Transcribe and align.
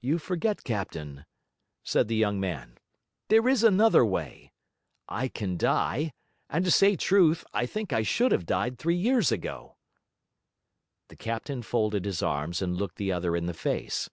'You 0.00 0.18
forget, 0.18 0.64
captain,' 0.64 1.24
said 1.84 2.08
the 2.08 2.16
young 2.16 2.40
man. 2.40 2.78
'There 3.28 3.48
is 3.48 3.62
another 3.62 4.04
way. 4.04 4.50
I 5.08 5.28
can 5.28 5.56
die; 5.56 6.14
and 6.50 6.64
to 6.64 6.70
say 6.72 6.96
truth, 6.96 7.44
I 7.52 7.66
think 7.66 7.92
I 7.92 8.02
should 8.02 8.32
have 8.32 8.44
died 8.44 8.76
three 8.76 8.96
years 8.96 9.30
ago.' 9.30 9.76
The 11.10 11.16
captain 11.16 11.62
folded 11.62 12.04
his 12.06 12.24
arms 12.24 12.60
and 12.60 12.76
looked 12.76 12.96
the 12.96 13.12
other 13.12 13.36
in 13.36 13.46
the 13.46 13.54
face. 13.54 14.10